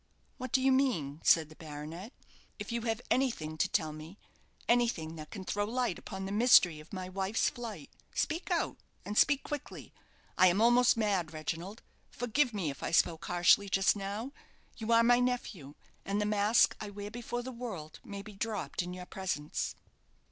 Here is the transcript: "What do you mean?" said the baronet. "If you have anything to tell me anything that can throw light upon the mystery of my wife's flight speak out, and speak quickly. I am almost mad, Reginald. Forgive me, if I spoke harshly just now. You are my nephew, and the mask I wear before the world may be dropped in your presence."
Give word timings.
"What 0.39 0.51
do 0.51 0.63
you 0.63 0.71
mean?" 0.71 1.21
said 1.23 1.49
the 1.49 1.55
baronet. 1.55 2.11
"If 2.57 2.71
you 2.71 2.81
have 2.81 3.01
anything 3.11 3.55
to 3.59 3.69
tell 3.69 3.93
me 3.93 4.17
anything 4.67 5.15
that 5.17 5.29
can 5.29 5.45
throw 5.45 5.63
light 5.65 5.99
upon 5.99 6.25
the 6.25 6.31
mystery 6.31 6.79
of 6.79 6.91
my 6.91 7.07
wife's 7.07 7.51
flight 7.51 7.91
speak 8.15 8.49
out, 8.49 8.77
and 9.05 9.15
speak 9.15 9.43
quickly. 9.43 9.93
I 10.39 10.47
am 10.47 10.59
almost 10.59 10.97
mad, 10.97 11.33
Reginald. 11.33 11.83
Forgive 12.09 12.51
me, 12.51 12.71
if 12.71 12.81
I 12.81 12.89
spoke 12.89 13.25
harshly 13.25 13.69
just 13.69 13.95
now. 13.95 14.31
You 14.75 14.91
are 14.91 15.03
my 15.03 15.19
nephew, 15.19 15.75
and 16.03 16.19
the 16.19 16.25
mask 16.25 16.75
I 16.81 16.89
wear 16.89 17.11
before 17.11 17.43
the 17.43 17.51
world 17.51 17.99
may 18.03 18.23
be 18.23 18.33
dropped 18.33 18.81
in 18.81 18.95
your 18.95 19.05
presence." 19.05 19.75